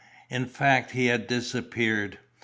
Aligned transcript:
In 0.31 0.47
fact, 0.47 0.89
he 0.93 1.05
had 1.05 1.27
disappeared. 1.27 2.17